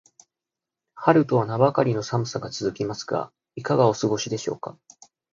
[0.95, 4.75] 春とは名ばかりの寒さが続きますが、いかがお過ごしでしょうか。